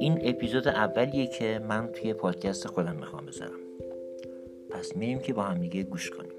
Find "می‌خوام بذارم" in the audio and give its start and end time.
2.96-3.60